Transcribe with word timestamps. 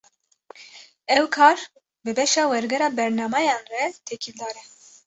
Ew 1.17 1.25
kar, 1.35 1.59
bi 2.05 2.11
beşa 2.17 2.43
wergera 2.51 2.87
bernameyan 2.97 3.63
re 3.71 3.83
têkildar 4.07 4.55
e 4.61 4.63